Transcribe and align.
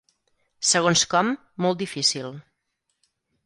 Segons 0.69 1.03
com, 1.11 1.31
molt 1.67 1.79
difícil. 1.85 2.33